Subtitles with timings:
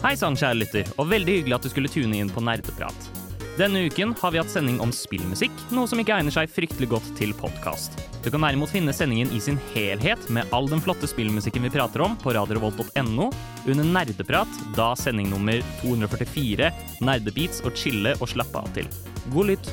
[0.00, 3.08] Hei sann, kjære lytter, og veldig hyggelig at du skulle tune inn på Nerdeprat.
[3.58, 7.10] Denne uken har vi hatt sending om spillmusikk, noe som ikke egner seg fryktelig godt
[7.18, 7.98] til podkast.
[8.24, 12.00] Du kan derimot finne sendingen i sin helhet med all den flotte spillmusikken vi prater
[12.06, 13.28] om på radiorevolt.no
[13.68, 16.72] under Nerdeprat, da sending nummer 244,
[17.04, 18.88] Nerdebeats og chille og slappe av til.
[19.36, 19.72] God lytt!